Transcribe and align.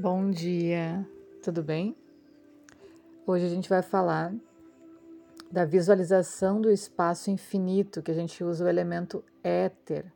Bom 0.00 0.30
dia, 0.30 1.06
tudo 1.42 1.62
bem? 1.62 1.94
Hoje 3.26 3.44
a 3.44 3.50
gente 3.50 3.68
vai 3.68 3.82
falar 3.82 4.32
da 5.52 5.66
visualização 5.66 6.58
do 6.58 6.70
espaço 6.70 7.30
infinito, 7.30 8.00
que 8.00 8.10
a 8.10 8.14
gente 8.14 8.42
usa 8.42 8.64
o 8.64 8.68
elemento 8.68 9.22
éter. 9.44 10.10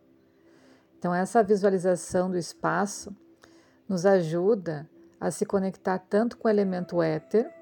Então, 0.98 1.14
essa 1.14 1.42
visualização 1.42 2.30
do 2.30 2.38
espaço 2.38 3.14
nos 3.86 4.06
ajuda 4.06 4.88
a 5.20 5.30
se 5.30 5.44
conectar 5.44 5.98
tanto 5.98 6.38
com 6.38 6.48
o 6.48 6.50
elemento 6.50 7.02
éter 7.02 7.52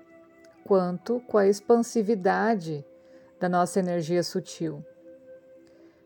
quanto 0.64 1.18
com 1.22 1.38
a 1.38 1.48
expansividade 1.48 2.86
da 3.40 3.48
nossa 3.48 3.80
energia 3.80 4.22
sutil. 4.22 4.86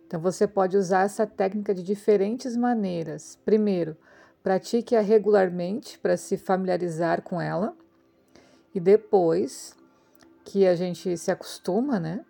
Então, 0.07 0.19
você 0.19 0.47
pode 0.47 0.79
usar 0.79 1.03
essa 1.03 1.27
técnica 1.27 1.75
de 1.75 1.83
diferentes 1.83 2.57
maneiras. 2.57 3.39
Primeiro, 3.45 3.99
pratique-a 4.47 5.01
regularmente 5.01 5.99
para 5.99 6.17
se 6.17 6.37
familiarizar 6.37 7.21
com 7.21 7.41
ela. 7.41 7.77
E 8.73 8.79
depois 8.79 9.75
que 10.45 10.65
a 10.69 10.77
gente 10.77 11.19
se 11.19 11.33
acostuma, 11.33 11.99
né? 11.99 12.25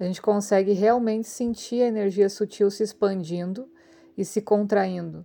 A 0.00 0.02
gente 0.02 0.20
consegue 0.20 0.72
realmente 0.72 1.28
sentir 1.28 1.80
a 1.82 1.86
energia 1.86 2.28
sutil 2.28 2.72
se 2.72 2.82
expandindo 2.82 3.68
e 4.18 4.24
se 4.24 4.42
contraindo. 4.42 5.24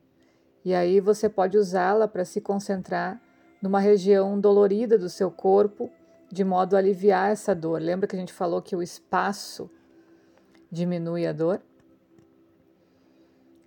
E 0.63 0.75
aí 0.75 0.99
você 0.99 1.27
pode 1.27 1.57
usá-la 1.57 2.07
para 2.07 2.23
se 2.23 2.39
concentrar 2.39 3.19
numa 3.59 3.79
região 3.79 4.39
dolorida 4.39 4.99
do 4.99 5.09
seu 5.09 5.31
corpo, 5.31 5.89
de 6.31 6.43
modo 6.43 6.75
a 6.75 6.77
aliviar 6.77 7.31
essa 7.31 7.55
dor. 7.55 7.81
Lembra 7.81 8.07
que 8.07 8.15
a 8.15 8.19
gente 8.19 8.33
falou 8.33 8.61
que 8.61 8.75
o 8.75 8.83
espaço 8.83 9.67
diminui 10.71 11.25
a 11.25 11.33
dor? 11.33 11.59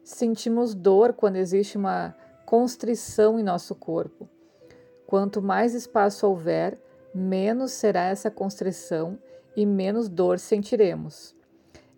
Sentimos 0.04 0.76
dor 0.76 1.12
quando 1.12 1.34
existe 1.34 1.76
uma 1.76 2.22
constrição 2.53 3.41
em 3.41 3.42
nosso 3.42 3.75
corpo. 3.75 4.28
Quanto 5.06 5.41
mais 5.41 5.72
espaço 5.72 6.27
houver, 6.27 6.78
menos 7.14 7.72
será 7.72 8.09
essa 8.09 8.31
constrição 8.31 9.19
e 9.56 9.64
menos 9.64 10.06
dor 10.06 10.39
sentiremos. 10.39 11.34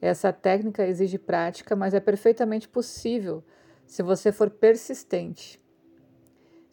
Essa 0.00 0.32
técnica 0.32 0.86
exige 0.86 1.18
prática, 1.18 1.74
mas 1.74 1.92
é 1.92 1.98
perfeitamente 1.98 2.68
possível 2.68 3.42
se 3.84 4.00
você 4.00 4.30
for 4.30 4.48
persistente. 4.48 5.60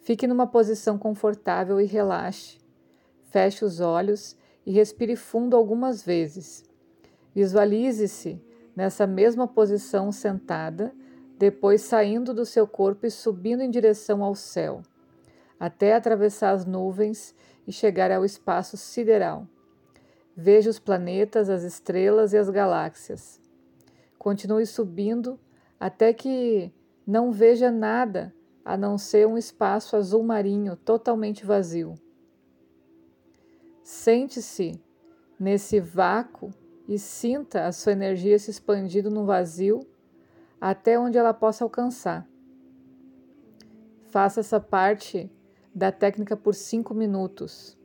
Fique 0.02 0.28
numa 0.28 0.46
posição 0.46 0.96
confortável 0.96 1.82
e 1.82 1.86
relaxe. 1.86 2.60
Feche 3.32 3.66
os 3.66 3.80
olhos 3.80 4.38
e 4.64 4.72
respire 4.72 5.16
fundo 5.16 5.58
algumas 5.58 6.04
vezes. 6.04 6.64
Visualize-se 7.34 8.40
nessa 8.76 9.08
mesma 9.08 9.48
posição 9.48 10.12
sentada 10.12 10.94
depois 11.42 11.82
saindo 11.82 12.36
do 12.36 12.46
seu 12.46 12.68
corpo 12.68 13.08
e 13.08 13.10
subindo 13.10 13.64
em 13.64 13.70
direção 13.72 14.24
ao 14.24 14.36
céu, 14.36 14.84
até 15.60 15.96
atravessar 15.96 16.52
as 16.52 16.68
nuvens 16.68 17.34
e 17.66 17.72
chegar 17.72 18.12
ao 18.12 18.24
espaço 18.24 18.78
sideral. 18.78 19.48
Veja 20.38 20.70
os 20.70 20.78
planetas, 20.78 21.50
as 21.50 21.64
estrelas 21.64 22.32
e 22.32 22.38
as 22.38 22.48
galáxias. 22.48 23.42
Continue 24.20 24.68
subindo 24.68 25.40
até 25.80 26.14
que 26.14 26.72
não 27.08 27.32
veja 27.32 27.72
nada 27.72 28.32
a 28.64 28.78
não 28.78 28.96
ser 28.96 29.28
um 29.28 29.36
espaço 29.36 29.96
azul 29.96 30.22
marinho 30.22 30.76
totalmente 30.76 31.44
vazio. 31.44 31.96
Sente-se 33.84 34.80
nesse 35.40 35.80
vácuo 35.80 36.52
e 36.88 37.00
sinta 37.00 37.66
a 37.66 37.72
sua 37.72 37.94
energia 37.94 38.38
se 38.38 38.52
expandindo 38.52 39.10
no 39.10 39.26
vazio 39.26 39.80
até 40.62 41.00
onde 41.00 41.18
ela 41.18 41.34
possa 41.34 41.64
alcançar. 41.64 42.28
Faça 44.12 44.42
essa 44.42 44.60
parte 44.60 45.32
da 45.74 45.92
técnica 45.92 46.38
por 46.38 46.54
cinco 46.54 46.94
minutos. 46.94 47.76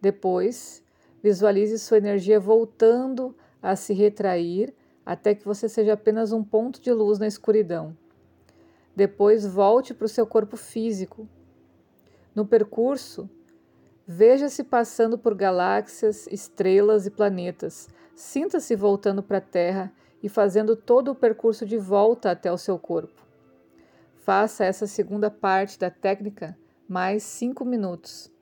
Depois, 0.00 0.82
visualize 1.22 1.78
sua 1.78 1.98
energia 1.98 2.40
voltando 2.40 3.36
a 3.62 3.76
se 3.76 3.94
retrair 3.94 4.74
até 5.06 5.34
que 5.34 5.44
você 5.44 5.68
seja 5.68 5.92
apenas 5.92 6.32
um 6.32 6.42
ponto 6.42 6.80
de 6.80 6.92
luz 6.92 7.18
na 7.18 7.28
escuridão. 7.28 7.96
Depois, 8.96 9.46
volte 9.46 9.94
para 9.94 10.06
o 10.06 10.08
seu 10.08 10.26
corpo 10.26 10.56
físico. 10.56 11.28
No 12.34 12.46
percurso, 12.46 13.28
veja-se 14.06 14.64
passando 14.64 15.16
por 15.16 15.34
galáxias, 15.34 16.26
estrelas 16.26 17.06
e 17.06 17.10
planetas. 17.10 17.88
Sinta-se 18.14 18.74
voltando 18.74 19.22
para 19.22 19.38
a 19.38 19.42
Terra 19.42 19.92
e 20.24 20.28
fazendo 20.30 20.74
todo 20.74 21.10
o 21.10 21.14
percurso 21.14 21.66
de 21.66 21.76
volta 21.76 22.30
até 22.30 22.50
o 22.50 22.56
seu 22.56 22.78
corpo. 22.78 23.22
Faça 24.14 24.64
essa 24.64 24.86
segunda 24.86 25.30
parte 25.30 25.78
da 25.78 25.90
técnica 25.90 26.56
mais 26.88 27.22
cinco 27.22 27.62
minutos. 27.62 28.32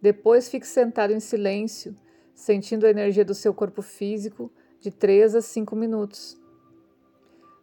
Depois 0.00 0.48
fique 0.48 0.68
sentado 0.68 1.12
em 1.12 1.18
silêncio, 1.18 1.96
sentindo 2.32 2.86
a 2.86 2.90
energia 2.90 3.24
do 3.24 3.34
seu 3.34 3.52
corpo 3.52 3.82
físico 3.82 4.52
de 4.78 4.92
3 4.92 5.34
a 5.34 5.42
5 5.42 5.74
minutos. 5.74 6.40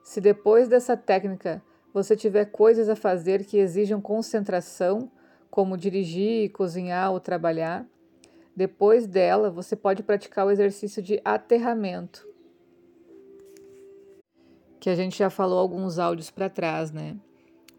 Se 0.03 0.19
depois 0.19 0.68
dessa 0.68 0.98
técnica 0.98 1.63
você 1.94 2.18
tiver 2.18 2.52
coisas 2.52 2.90
a 2.90 2.98
fazer 2.98 3.46
que 3.46 3.58
exijam 3.58 4.02
concentração, 4.02 5.09
como 5.50 5.78
dirigir, 5.78 6.52
cozinhar 6.52 7.13
ou 7.13 7.19
trabalhar, 7.22 7.88
depois 8.53 9.08
dela 9.08 9.50
você 9.50 9.74
pode 9.74 10.03
praticar 10.03 10.46
o 10.46 10.52
exercício 10.52 11.02
de 11.02 11.22
aterramento, 11.24 12.30
que 14.81 14.90
a 14.90 14.96
gente 14.96 15.16
já 15.16 15.30
falou 15.30 15.59
alguns 15.59 16.00
áudios 16.00 16.31
para 16.31 16.50
trás, 16.50 16.92
né? 16.92 17.16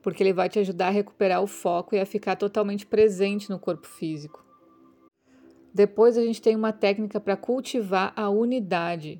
Porque 0.01 0.23
ele 0.23 0.33
vai 0.33 0.49
te 0.49 0.61
ajudar 0.61 0.87
a 0.87 0.91
recuperar 0.91 1.43
o 1.43 1.49
foco 1.49 1.97
e 1.97 1.99
a 1.99 2.07
ficar 2.07 2.37
totalmente 2.37 2.87
presente 2.87 3.51
no 3.51 3.59
corpo 3.59 3.89
físico. 3.89 4.45
Depois 5.75 6.17
a 6.17 6.23
gente 6.23 6.41
tem 6.41 6.55
uma 6.55 6.73
técnica 6.73 7.19
para 7.19 7.37
cultivar 7.37 8.13
a 8.15 8.31
unidade. 8.31 9.19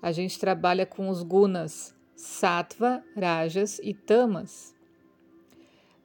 A 0.00 0.12
gente 0.12 0.38
trabalha 0.38 0.86
com 0.86 1.08
os 1.08 1.24
gunas, 1.24 1.96
sattva, 2.14 3.02
rajas 3.16 3.80
e 3.82 3.92
tamas. 3.92 4.72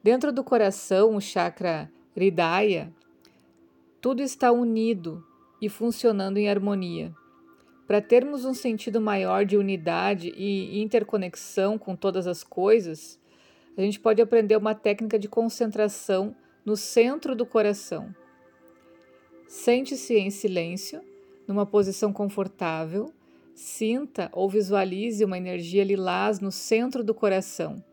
Dentro 0.02 0.32
do 0.32 0.42
coração, 0.42 1.14
o 1.14 1.20
chakra 1.20 1.88
hridaya, 2.16 2.92
tudo 4.00 4.22
está 4.22 4.50
unido 4.50 5.24
e 5.60 5.68
funcionando 5.68 6.38
em 6.38 6.48
harmonia. 6.48 7.14
Para 7.92 8.00
termos 8.00 8.46
um 8.46 8.54
sentido 8.54 9.02
maior 9.02 9.44
de 9.44 9.54
unidade 9.54 10.32
e 10.34 10.80
interconexão 10.80 11.76
com 11.76 11.94
todas 11.94 12.26
as 12.26 12.42
coisas, 12.42 13.20
a 13.76 13.82
gente 13.82 14.00
pode 14.00 14.22
aprender 14.22 14.56
uma 14.56 14.74
técnica 14.74 15.18
de 15.18 15.28
concentração 15.28 16.34
no 16.64 16.74
centro 16.74 17.36
do 17.36 17.44
coração. 17.44 18.08
Sente-se 19.46 20.16
em 20.16 20.30
silêncio, 20.30 21.02
numa 21.46 21.66
posição 21.66 22.14
confortável, 22.14 23.12
sinta 23.54 24.30
ou 24.32 24.48
visualize 24.48 25.22
uma 25.22 25.36
energia 25.36 25.84
lilás 25.84 26.40
no 26.40 26.50
centro 26.50 27.04
do 27.04 27.12
coração. 27.12 27.84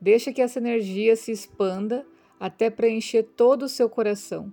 Deixa 0.00 0.32
que 0.32 0.42
essa 0.42 0.58
energia 0.58 1.14
se 1.14 1.30
expanda 1.30 2.04
até 2.40 2.70
preencher 2.70 3.22
todo 3.22 3.66
o 3.66 3.68
seu 3.68 3.88
coração. 3.88 4.52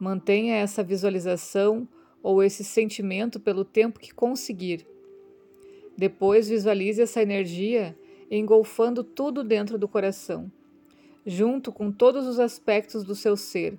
Mantenha 0.00 0.56
essa 0.56 0.82
visualização 0.82 1.86
ou 2.22 2.42
esse 2.42 2.62
sentimento 2.62 3.40
pelo 3.40 3.64
tempo 3.64 3.98
que 3.98 4.14
conseguir. 4.14 4.86
Depois 5.96 6.48
visualize 6.48 7.02
essa 7.02 7.22
energia 7.22 7.96
engolfando 8.30 9.04
tudo 9.04 9.44
dentro 9.44 9.78
do 9.78 9.86
coração, 9.86 10.50
junto 11.26 11.70
com 11.70 11.92
todos 11.92 12.26
os 12.26 12.40
aspectos 12.40 13.04
do 13.04 13.14
seu 13.14 13.36
ser. 13.36 13.78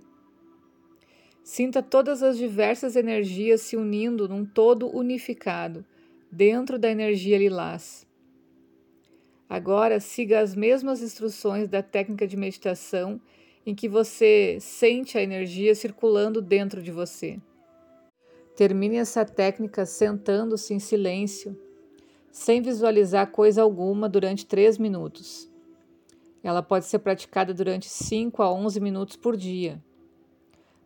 Sinta 1.44 1.82
todas 1.82 2.22
as 2.24 2.38
diversas 2.38 2.96
energias 2.96 3.62
se 3.62 3.76
unindo 3.76 4.30
num 4.30 4.46
todo 4.46 4.96
unificado, 4.96 5.86
dentro 6.32 6.80
da 6.80 6.90
energia 6.90 7.38
lilás. 7.38 8.08
Agora 9.50 10.00
siga 10.00 10.40
as 10.40 10.56
mesmas 10.56 11.02
instruções 11.02 11.68
da 11.68 11.84
técnica 11.84 12.26
de 12.26 12.38
meditação 12.38 13.22
em 13.66 13.76
que 13.76 13.88
você 13.88 14.58
sente 14.60 15.18
a 15.18 15.22
energia 15.22 15.76
circulando 15.76 16.42
dentro 16.42 16.82
de 16.82 16.92
você. 16.92 17.40
Termine 18.56 18.98
essa 18.98 19.26
técnica 19.26 19.84
sentando-se 19.84 20.76
em 20.76 20.80
silêncio, 20.80 21.60
sem 22.32 22.62
visualizar 22.62 23.32
coisa 23.32 23.64
alguma 23.64 24.08
durante 24.08 24.46
3 24.46 24.78
minutos. 24.78 25.50
Ela 26.44 26.62
pode 26.62 26.86
ser 26.86 27.00
praticada 27.00 27.52
durante 27.52 27.90
5 27.90 28.44
a 28.44 28.54
11 28.54 28.80
minutos 28.80 29.16
por 29.16 29.36
dia. 29.36 29.82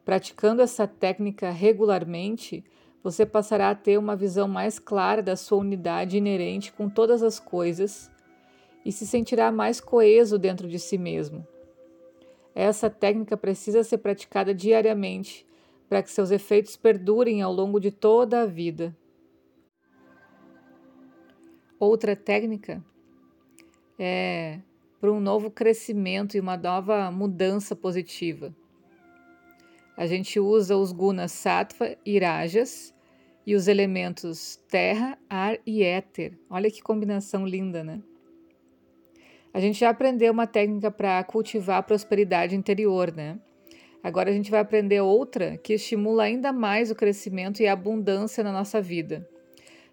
Praticando 0.05 0.61
essa 0.61 0.87
técnica 0.87 1.49
regularmente, 1.49 2.63
você 3.03 3.25
passará 3.25 3.69
a 3.69 3.75
ter 3.75 3.97
uma 3.97 4.15
visão 4.15 4.47
mais 4.47 4.79
clara 4.79 5.21
da 5.21 5.35
sua 5.35 5.57
unidade 5.57 6.17
inerente 6.17 6.71
com 6.71 6.89
todas 6.89 7.21
as 7.21 7.37
coisas 7.37 8.09
e 8.85 8.91
se 8.93 9.05
sentirá 9.05 9.51
mais 9.51 9.81
coeso 9.81 10.37
dentro 10.37 10.69
de 10.69 10.79
si 10.79 10.97
mesmo. 10.97 11.45
Essa 12.55 12.89
técnica 12.89 13.35
precisa 13.35 13.83
ser 13.83 13.97
praticada 13.97 14.53
diariamente 14.53 15.45
para 15.87 16.03
que 16.03 16.11
seus 16.11 16.31
efeitos 16.31 16.75
perdurem 16.75 17.41
ao 17.41 17.51
longo 17.53 17.79
de 17.79 17.91
toda 17.91 18.41
a 18.41 18.45
vida. 18.45 18.95
Outra 21.79 22.15
técnica 22.15 22.83
é 23.99 24.59
para 24.99 25.11
um 25.11 25.19
novo 25.19 25.51
crescimento 25.51 26.35
e 26.35 26.39
uma 26.39 26.57
nova 26.57 27.11
mudança 27.11 27.75
positiva. 27.75 28.53
A 29.95 30.05
gente 30.05 30.39
usa 30.39 30.75
os 30.75 30.91
gunas 30.91 31.31
sattva 31.31 31.95
e 32.05 32.19
rajas 32.19 32.93
e 33.45 33.55
os 33.55 33.67
elementos 33.67 34.57
terra, 34.69 35.17
ar 35.29 35.57
e 35.65 35.83
éter. 35.83 36.37
Olha 36.49 36.69
que 36.69 36.81
combinação 36.81 37.45
linda, 37.45 37.83
né? 37.83 38.01
A 39.53 39.59
gente 39.59 39.79
já 39.79 39.89
aprendeu 39.89 40.31
uma 40.33 40.45
técnica 40.45 40.91
para 40.91 41.23
cultivar 41.23 41.77
a 41.77 41.83
prosperidade 41.83 42.55
interior, 42.55 43.11
né? 43.11 43.39
Agora 44.03 44.29
a 44.29 44.33
gente 44.33 44.51
vai 44.51 44.59
aprender 44.59 45.01
outra 45.01 45.57
que 45.57 45.73
estimula 45.73 46.23
ainda 46.23 46.53
mais 46.53 46.91
o 46.91 46.95
crescimento 46.95 47.61
e 47.61 47.67
a 47.67 47.73
abundância 47.73 48.43
na 48.43 48.51
nossa 48.51 48.81
vida. 48.81 49.27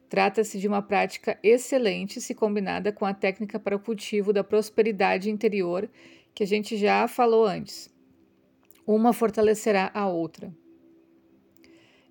Trata-se 0.09 0.59
de 0.59 0.69
uma 0.69 0.83
prática 0.83 1.39
excelente 1.43 2.21
se 2.21 2.35
combinada 2.35 2.93
com 2.93 3.05
a 3.05 3.15
técnica 3.15 3.59
para 3.59 3.75
o 3.75 3.81
cultivo 3.81 4.33
da 4.33 4.45
prosperidade 4.45 5.31
interior 5.31 5.91
que 6.35 6.43
a 6.43 6.47
gente 6.47 6.77
já 6.77 7.09
falou 7.09 7.45
antes. 7.45 7.93
Uma 8.87 9.13
fortalecerá 9.13 9.91
a 9.95 10.07
outra. 10.07 10.55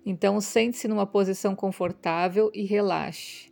Então, 0.04 0.40
sente-se 0.40 0.86
numa 0.86 1.06
posição 1.06 1.54
confortável 1.54 2.50
e 2.52 2.64
relaxe. 2.64 3.50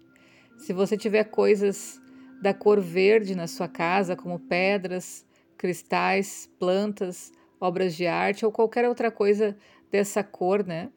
Se 0.59 0.73
você 0.73 0.97
tiver 0.97 1.25
coisas 1.25 2.00
da 2.43 2.53
cor 2.53 2.81
verde 2.81 3.35
na 3.35 3.47
sua 3.47 3.69
casa, 3.69 4.17
como 4.17 4.39
pedras, 4.39 5.25
cristais, 5.56 6.50
plantas, 6.59 7.33
obras 7.62 7.94
de 7.94 8.09
arte 8.09 8.44
ou 8.44 8.50
qualquer 8.50 8.88
outra 8.88 9.09
coisa 9.09 9.56
dessa 9.88 10.25
cor, 10.25 10.67
né, 10.67 10.91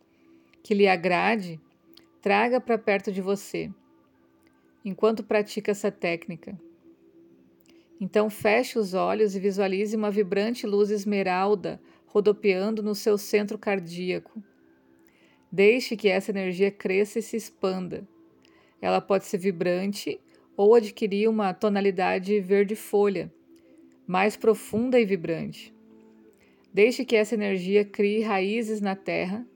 que 0.64 0.74
lhe 0.74 0.88
agrade, 0.88 1.62
traga 2.24 2.60
para 2.60 2.76
perto 2.76 3.12
de 3.12 3.22
você, 3.22 3.70
enquanto 4.84 5.24
pratica 5.24 5.70
essa 5.70 5.92
técnica. 5.92 6.60
Então 8.02 8.32
feche 8.32 8.80
os 8.80 8.96
olhos 8.96 9.36
e 9.36 9.40
visualize 9.40 9.96
uma 9.96 10.10
vibrante 10.10 10.66
luz 10.66 10.90
esmeralda 10.90 11.80
rodopiando 12.08 12.82
no 12.82 12.96
seu 12.96 13.16
centro 13.16 13.60
cardíaco. 13.60 14.42
Deixe 15.52 15.96
que 15.96 16.08
essa 16.08 16.32
energia 16.32 16.72
cresça 16.72 17.20
e 17.20 17.22
se 17.22 17.38
expanda. 17.38 18.08
Ela 18.82 19.00
pode 19.00 19.26
ser 19.26 19.38
vibrante 19.38 20.20
ou 20.58 20.74
adquirir 20.74 21.30
uma 21.30 21.54
tonalidade 21.54 22.40
verde 22.40 22.76
folha, 22.76 23.32
mais 24.08 24.36
profunda 24.36 25.00
e 25.00 25.06
vibrante. 25.06 25.75
Deixe 26.76 27.06
que 27.06 27.16
essa 27.16 27.36
energia 27.36 27.86
crie 27.86 28.22
raízes 28.22 28.82
na 28.82 28.98
terra 28.98 29.48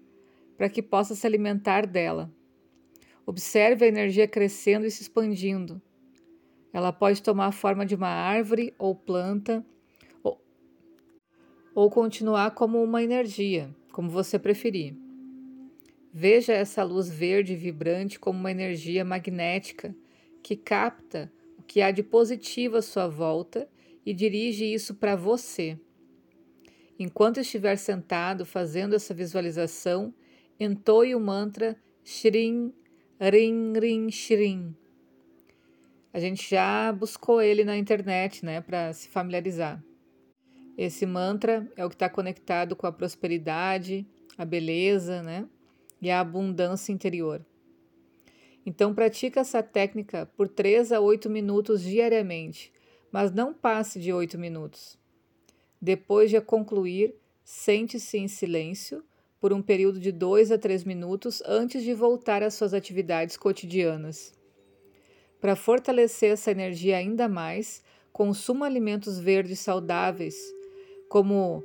para 0.56 0.70
que 0.70 0.82
possa 0.82 1.14
se 1.16 1.28
alimentar 1.28 1.86
dela. 1.86 2.34
Observe 3.26 3.84
a 3.84 3.90
energia 3.90 4.26
crescendo 4.26 4.86
e 4.86 4.90
se 4.90 5.02
expandindo. 5.02 5.82
Ela 6.72 6.94
pode 6.94 7.22
tomar 7.22 7.48
a 7.48 7.52
forma 7.52 7.86
de 7.86 7.94
uma 7.94 8.08
árvore 8.08 8.74
ou 8.80 8.96
planta, 8.96 9.66
ou, 10.24 10.42
ou 11.76 11.90
continuar 11.90 12.52
como 12.52 12.82
uma 12.82 13.04
energia, 13.04 13.70
como 13.92 14.10
você 14.10 14.40
preferir. 14.40 14.96
Veja 16.14 16.54
essa 16.54 16.84
luz 16.84 17.10
verde 17.10 17.54
vibrante 17.54 18.18
como 18.18 18.40
uma 18.40 18.50
energia 18.50 19.04
magnética 19.04 19.94
que 20.42 20.56
capta 20.56 21.30
o 21.58 21.64
que 21.64 21.82
há 21.82 21.92
de 21.92 22.02
positivo 22.02 22.78
à 22.78 22.82
sua 22.82 23.10
volta 23.10 23.70
e 24.06 24.14
dirige 24.14 24.64
isso 24.64 24.96
para 24.96 25.18
você. 25.18 25.78
Enquanto 27.00 27.40
estiver 27.40 27.78
sentado 27.78 28.46
fazendo 28.46 28.94
essa 28.94 29.14
visualização, 29.14 30.14
entoie 30.60 31.16
o 31.16 31.20
mantra 31.20 31.78
Shrim, 32.04 32.74
Rim, 33.22 33.72
Rim, 33.80 34.12
Shrim. 34.12 34.76
A 36.12 36.20
gente 36.20 36.50
já 36.50 36.92
buscou 36.92 37.42
ele 37.42 37.64
na 37.64 37.78
internet, 37.78 38.44
né, 38.44 38.60
para 38.60 38.92
se 38.92 39.08
familiarizar. 39.08 39.82
Esse 40.78 41.06
mantra 41.06 41.72
é 41.78 41.86
o 41.86 41.90
que 41.90 41.96
está 41.96 42.10
conectado 42.10 42.76
com 42.76 42.86
a 42.86 42.92
prosperidade, 42.92 44.06
a 44.38 44.44
beleza, 44.44 45.24
né, 45.24 45.48
e 46.02 46.12
a 46.12 46.20
abundância 46.20 46.92
interior. 46.92 47.46
Então, 48.66 48.94
pratica 48.94 49.40
essa 49.40 49.64
técnica 49.64 50.26
por 50.36 50.50
3 50.50 50.92
a 50.92 51.00
8 51.00 51.30
minutos 51.30 51.82
diariamente, 51.82 52.74
mas 53.10 53.32
não 53.32 53.54
passe 53.54 54.02
de 54.02 54.12
8 54.12 54.38
minutos. 54.38 54.99
Depois 55.82 56.30
de 56.30 56.40
concluir, 56.42 57.16
sente-se 57.44 58.18
em 58.18 58.28
silêncio 58.28 59.04
por 59.40 59.54
um 59.54 59.62
período 59.62 60.00
de 60.00 60.12
2 60.12 60.52
a 60.52 60.58
3 60.58 60.84
minutos 60.84 61.42
antes 61.46 61.84
de 61.84 61.94
voltar 61.94 62.44
às 62.44 62.54
suas 62.54 62.74
atividades 62.74 63.38
cotidianas. 63.38 64.34
Para 65.40 65.56
fortalecer 65.56 66.34
essa 66.34 66.52
energia 66.52 66.98
ainda 66.98 67.30
mais, 67.30 67.82
consuma 68.12 68.66
alimentos 68.66 69.18
verdes 69.18 69.60
saudáveis, 69.60 70.36
como 71.08 71.64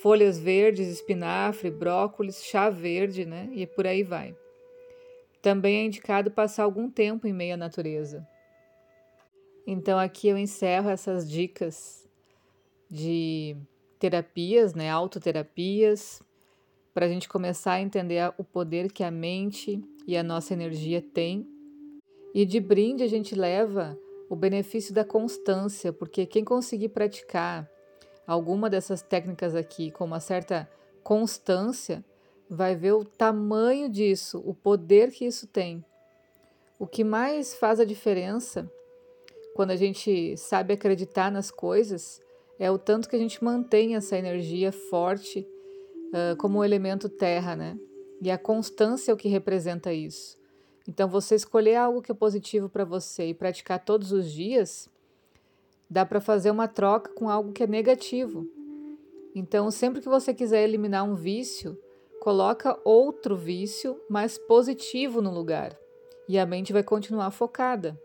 folhas 0.00 0.38
verdes, 0.38 0.86
espinafre, 0.86 1.68
brócolis, 1.68 2.44
chá 2.44 2.70
verde, 2.70 3.26
né? 3.26 3.50
E 3.52 3.66
por 3.66 3.86
aí 3.86 4.04
vai. 4.04 4.36
Também 5.42 5.78
é 5.78 5.84
indicado 5.84 6.30
passar 6.30 6.62
algum 6.62 6.88
tempo 6.88 7.26
em 7.26 7.32
meio 7.32 7.54
à 7.54 7.56
natureza. 7.56 8.26
Então 9.66 9.98
aqui 9.98 10.28
eu 10.28 10.38
encerro 10.38 10.88
essas 10.88 11.28
dicas 11.28 12.05
de 12.90 13.56
terapias, 13.98 14.74
né, 14.74 14.90
autoterapias, 14.90 16.22
para 16.94 17.06
a 17.06 17.08
gente 17.08 17.28
começar 17.28 17.72
a 17.72 17.80
entender 17.80 18.32
o 18.38 18.44
poder 18.44 18.90
que 18.90 19.04
a 19.04 19.10
mente 19.10 19.82
e 20.06 20.16
a 20.16 20.22
nossa 20.22 20.52
energia 20.52 21.02
têm. 21.02 21.46
E 22.34 22.44
de 22.44 22.60
brinde 22.60 23.02
a 23.02 23.08
gente 23.08 23.34
leva 23.34 23.98
o 24.28 24.36
benefício 24.36 24.94
da 24.94 25.04
constância, 25.04 25.92
porque 25.92 26.26
quem 26.26 26.44
conseguir 26.44 26.88
praticar 26.88 27.70
alguma 28.26 28.68
dessas 28.68 29.02
técnicas 29.02 29.54
aqui 29.54 29.90
com 29.90 30.04
uma 30.04 30.20
certa 30.20 30.68
constância, 31.02 32.04
vai 32.48 32.74
ver 32.74 32.92
o 32.92 33.04
tamanho 33.04 33.88
disso, 33.88 34.42
o 34.44 34.52
poder 34.52 35.12
que 35.12 35.24
isso 35.24 35.46
tem. 35.46 35.84
O 36.78 36.86
que 36.86 37.04
mais 37.04 37.54
faz 37.54 37.78
a 37.78 37.84
diferença 37.84 38.70
quando 39.54 39.70
a 39.70 39.76
gente 39.76 40.36
sabe 40.36 40.74
acreditar 40.74 41.30
nas 41.30 41.50
coisas 41.50 42.20
é 42.58 42.70
o 42.70 42.78
tanto 42.78 43.08
que 43.08 43.16
a 43.16 43.18
gente 43.18 43.42
mantém 43.42 43.96
essa 43.96 44.16
energia 44.16 44.72
forte 44.72 45.46
uh, 46.08 46.36
como 46.36 46.64
elemento 46.64 47.08
terra, 47.08 47.54
né? 47.54 47.78
E 48.22 48.30
a 48.30 48.38
constância 48.38 49.10
é 49.10 49.14
o 49.14 49.16
que 49.16 49.28
representa 49.28 49.92
isso. 49.92 50.38
Então, 50.88 51.08
você 51.08 51.34
escolher 51.34 51.76
algo 51.76 52.00
que 52.00 52.12
é 52.12 52.14
positivo 52.14 52.68
para 52.68 52.84
você 52.84 53.28
e 53.28 53.34
praticar 53.34 53.84
todos 53.84 54.12
os 54.12 54.30
dias, 54.30 54.88
dá 55.90 56.06
para 56.06 56.20
fazer 56.20 56.50
uma 56.50 56.68
troca 56.68 57.12
com 57.12 57.28
algo 57.28 57.52
que 57.52 57.62
é 57.62 57.66
negativo. 57.66 58.46
Então, 59.34 59.70
sempre 59.70 60.00
que 60.00 60.08
você 60.08 60.32
quiser 60.32 60.62
eliminar 60.62 61.04
um 61.04 61.14
vício, 61.14 61.78
coloca 62.20 62.78
outro 62.84 63.36
vício 63.36 64.00
mais 64.08 64.38
positivo 64.38 65.20
no 65.20 65.30
lugar 65.30 65.76
e 66.28 66.38
a 66.38 66.46
mente 66.46 66.72
vai 66.72 66.82
continuar 66.82 67.30
focada. 67.30 68.00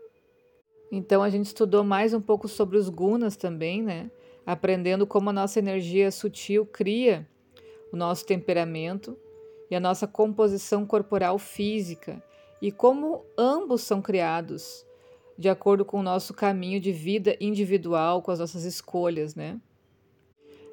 Então, 0.90 1.22
a 1.22 1.30
gente 1.30 1.46
estudou 1.46 1.82
mais 1.82 2.12
um 2.12 2.20
pouco 2.20 2.46
sobre 2.46 2.76
os 2.76 2.88
gunas 2.88 3.36
também, 3.36 3.82
né? 3.82 4.10
Aprendendo 4.46 5.06
como 5.06 5.30
a 5.30 5.32
nossa 5.32 5.58
energia 5.58 6.10
sutil 6.10 6.66
cria 6.66 7.28
o 7.92 7.96
nosso 7.96 8.24
temperamento 8.26 9.16
e 9.70 9.74
a 9.74 9.80
nossa 9.80 10.06
composição 10.06 10.86
corporal 10.86 11.38
física 11.38 12.22
e 12.60 12.70
como 12.70 13.24
ambos 13.36 13.82
são 13.82 14.00
criados 14.00 14.86
de 15.36 15.48
acordo 15.48 15.84
com 15.84 15.98
o 15.98 16.02
nosso 16.02 16.34
caminho 16.34 16.80
de 16.80 16.92
vida 16.92 17.36
individual, 17.40 18.22
com 18.22 18.30
as 18.30 18.38
nossas 18.38 18.64
escolhas, 18.64 19.34
né? 19.34 19.60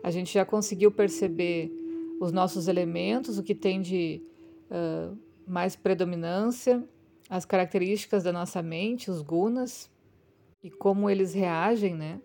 A 0.03 0.11
gente 0.11 0.33
já 0.33 0.45
conseguiu 0.45 0.91
perceber 0.91 1.71
os 2.19 2.31
nossos 2.31 2.67
elementos, 2.67 3.37
o 3.37 3.43
que 3.43 3.55
tem 3.55 3.81
de 3.81 4.21
uh, 4.69 5.17
mais 5.47 5.75
predominância, 5.75 6.83
as 7.29 7.45
características 7.45 8.23
da 8.23 8.31
nossa 8.31 8.61
mente, 8.61 9.09
os 9.09 9.21
gunas, 9.21 9.89
e 10.61 10.69
como 10.69 11.09
eles 11.09 11.33
reagem, 11.33 11.95
né? 11.95 12.21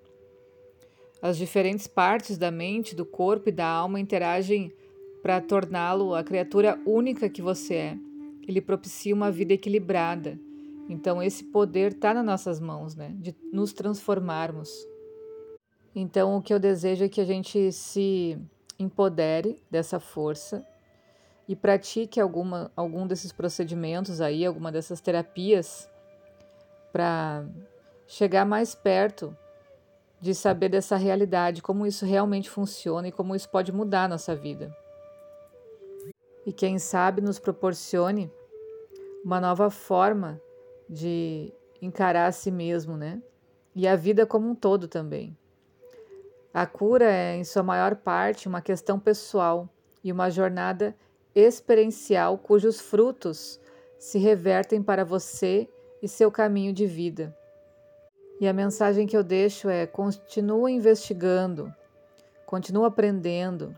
As 1.24 1.38
diferentes 1.38 1.86
partes 1.86 2.36
da 2.36 2.50
mente, 2.50 2.94
do 2.94 3.06
corpo 3.06 3.48
e 3.48 3.52
da 3.52 3.66
alma 3.66 3.98
interagem 3.98 4.70
para 5.22 5.40
torná-lo 5.40 6.14
a 6.14 6.22
criatura 6.22 6.78
única 6.84 7.30
que 7.30 7.40
você 7.40 7.74
é. 7.76 7.98
Ele 8.46 8.60
propicia 8.60 9.14
uma 9.14 9.30
vida 9.30 9.54
equilibrada. 9.54 10.38
Então, 10.86 11.22
esse 11.22 11.42
poder 11.44 11.92
está 11.92 12.12
nas 12.12 12.26
nossas 12.26 12.60
mãos, 12.60 12.94
né? 12.94 13.14
De 13.16 13.34
nos 13.50 13.72
transformarmos. 13.72 14.86
Então, 15.96 16.36
o 16.36 16.42
que 16.42 16.52
eu 16.52 16.58
desejo 16.58 17.06
é 17.06 17.08
que 17.08 17.22
a 17.22 17.24
gente 17.24 17.72
se 17.72 18.36
empodere 18.78 19.64
dessa 19.70 19.98
força 19.98 20.62
e 21.48 21.56
pratique 21.56 22.20
alguma, 22.20 22.70
algum 22.76 23.06
desses 23.06 23.32
procedimentos 23.32 24.20
aí, 24.20 24.44
alguma 24.44 24.70
dessas 24.70 25.00
terapias, 25.00 25.88
para 26.92 27.46
chegar 28.06 28.44
mais 28.44 28.74
perto 28.74 29.34
de 30.24 30.34
saber 30.34 30.70
dessa 30.70 30.96
realidade, 30.96 31.60
como 31.60 31.86
isso 31.86 32.06
realmente 32.06 32.48
funciona 32.48 33.08
e 33.08 33.12
como 33.12 33.36
isso 33.36 33.46
pode 33.46 33.70
mudar 33.70 34.04
a 34.04 34.08
nossa 34.08 34.34
vida. 34.34 34.74
E 36.46 36.50
quem 36.50 36.78
sabe 36.78 37.20
nos 37.20 37.38
proporcione 37.38 38.32
uma 39.22 39.38
nova 39.38 39.68
forma 39.68 40.40
de 40.88 41.52
encarar 41.82 42.26
a 42.26 42.32
si 42.32 42.50
mesmo, 42.50 42.96
né? 42.96 43.22
E 43.76 43.86
a 43.86 43.94
vida 43.96 44.24
como 44.24 44.48
um 44.48 44.54
todo 44.54 44.88
também. 44.88 45.36
A 46.54 46.64
cura 46.64 47.04
é, 47.04 47.36
em 47.36 47.44
sua 47.44 47.62
maior 47.62 47.94
parte, 47.94 48.48
uma 48.48 48.62
questão 48.62 48.98
pessoal 48.98 49.68
e 50.02 50.10
uma 50.10 50.30
jornada 50.30 50.96
experiencial 51.34 52.38
cujos 52.38 52.80
frutos 52.80 53.60
se 53.98 54.18
revertem 54.18 54.82
para 54.82 55.04
você 55.04 55.68
e 56.00 56.08
seu 56.08 56.30
caminho 56.30 56.72
de 56.72 56.86
vida. 56.86 57.36
E 58.40 58.48
a 58.48 58.52
mensagem 58.52 59.06
que 59.06 59.16
eu 59.16 59.22
deixo 59.22 59.68
é: 59.68 59.86
continua 59.86 60.70
investigando, 60.70 61.72
continua 62.46 62.88
aprendendo 62.88 63.76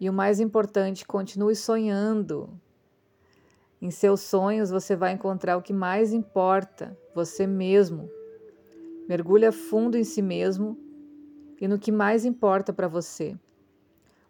e 0.00 0.08
o 0.08 0.12
mais 0.12 0.40
importante, 0.40 1.06
continue 1.06 1.54
sonhando. 1.54 2.48
Em 3.82 3.90
seus 3.90 4.20
sonhos 4.20 4.70
você 4.70 4.96
vai 4.96 5.12
encontrar 5.12 5.58
o 5.58 5.62
que 5.62 5.72
mais 5.72 6.12
importa, 6.12 6.96
você 7.14 7.46
mesmo. 7.46 8.10
Mergulha 9.06 9.52
fundo 9.52 9.98
em 9.98 10.04
si 10.04 10.22
mesmo 10.22 10.78
e 11.60 11.68
no 11.68 11.78
que 11.78 11.92
mais 11.92 12.24
importa 12.24 12.72
para 12.72 12.88
você. 12.88 13.36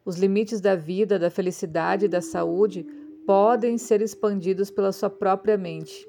Os 0.04 0.16
limites 0.16 0.60
da 0.60 0.74
vida, 0.74 1.18
da 1.18 1.30
felicidade 1.30 2.06
e 2.06 2.08
da 2.08 2.20
saúde 2.20 2.84
podem 3.24 3.78
ser 3.78 4.02
expandidos 4.02 4.70
pela 4.70 4.90
sua 4.90 5.10
própria 5.10 5.56
mente. 5.56 6.08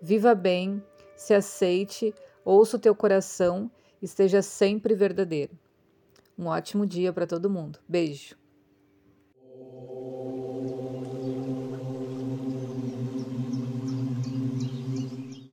Viva 0.00 0.34
bem, 0.34 0.82
se 1.16 1.34
aceite, 1.34 2.14
ouça 2.44 2.76
o 2.76 2.80
teu 2.80 2.94
coração, 2.94 3.70
esteja 4.00 4.42
sempre 4.42 4.94
verdadeiro. 4.94 5.58
Um 6.36 6.46
ótimo 6.46 6.86
dia 6.86 7.12
para 7.12 7.26
todo 7.26 7.50
mundo. 7.50 7.78
Beijo. 7.88 8.41